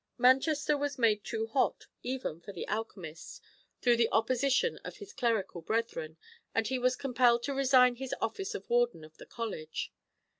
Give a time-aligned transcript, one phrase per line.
[0.17, 3.39] Manchester was made too hot, even for the alchemist,
[3.83, 6.17] through the opposition of his clerical brethren,
[6.55, 9.93] and he was compelled to resign his office of warden of the college.